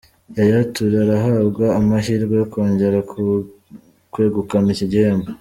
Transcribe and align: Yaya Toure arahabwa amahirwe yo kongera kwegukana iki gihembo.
Yaya 0.35 0.59
Toure 0.73 0.97
arahabwa 1.05 1.65
amahirwe 1.79 2.33
yo 2.39 2.45
kongera 2.53 2.97
kwegukana 4.11 4.69
iki 4.75 4.85
gihembo. 4.93 5.29